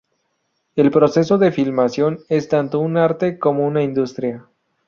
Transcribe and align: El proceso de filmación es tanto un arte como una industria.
El 0.75 0.89
proceso 0.89 1.37
de 1.37 1.51
filmación 1.51 2.21
es 2.27 2.47
tanto 2.47 2.79
un 2.79 2.97
arte 2.97 3.37
como 3.37 3.67
una 3.67 3.83
industria. 3.83 4.47